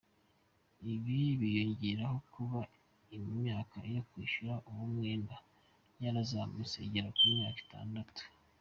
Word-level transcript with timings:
Ibi 0.93 1.19
byiyongeraho 1.39 2.17
kuba 2.33 2.59
imyaka 3.17 3.77
yo 3.93 4.01
kwishyura 4.09 4.55
uwo 4.69 4.83
mwenda 4.93 5.35
yarazamutse 6.03 6.75
igera 6.87 7.09
ku 7.17 7.23
myaka 7.33 7.59
itandatu. 7.65 8.21